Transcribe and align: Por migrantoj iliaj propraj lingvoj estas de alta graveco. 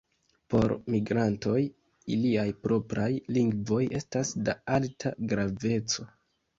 Por 0.53 0.71
migrantoj 0.93 1.57
iliaj 2.17 2.47
propraj 2.65 3.07
lingvoj 3.39 3.85
estas 4.03 4.35
de 4.45 4.61
alta 4.83 5.17
graveco. 5.33 6.13